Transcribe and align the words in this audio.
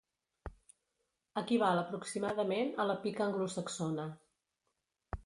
Equival 1.41 1.81
aproximadament 1.81 2.73
a 2.85 2.87
la 2.93 2.97
pica 3.05 3.25
anglosaxona. 3.27 4.07